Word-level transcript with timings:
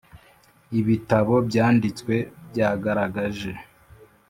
ibitabo 0.79 1.33
byanditswe 1.47 2.15
byagaragaje 2.49 3.51